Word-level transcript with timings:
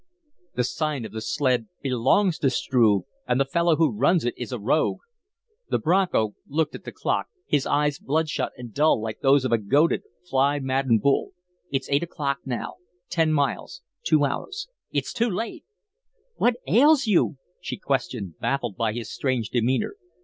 "The 0.55 0.63
Sign 0.63 1.05
of 1.05 1.11
the 1.11 1.21
Sled 1.21 1.67
belongs 1.83 2.39
to 2.39 2.49
Struve, 2.49 3.03
and 3.27 3.39
the 3.39 3.45
fellow 3.45 3.75
who 3.75 3.91
runs 3.95 4.25
it 4.25 4.33
is 4.35 4.51
a 4.51 4.57
rogue." 4.57 5.01
The 5.69 5.77
Bronco 5.77 6.33
looked 6.47 6.73
at 6.73 6.85
the 6.85 6.91
clock, 6.91 7.27
his 7.45 7.67
eyes 7.67 7.99
bloodshot 7.99 8.51
and 8.57 8.73
dull 8.73 8.99
like 8.99 9.19
those 9.19 9.45
of 9.45 9.51
a 9.51 9.59
goaded, 9.59 10.01
fly 10.27 10.57
maddened 10.57 11.03
bull. 11.03 11.33
"It's 11.69 11.87
eight 11.91 12.01
o'clock 12.01 12.39
now 12.47 12.77
ten 13.09 13.31
miles 13.31 13.83
two 14.01 14.25
hours. 14.25 14.69
Too 15.13 15.29
late!" 15.29 15.63
"What 16.35 16.55
ails 16.65 17.05
you?" 17.05 17.37
she 17.61 17.77
questioned, 17.77 18.39
baffled 18.39 18.75
by 18.77 18.93
his 18.93 19.13
strange 19.13 19.51
demeanor. 19.51 19.97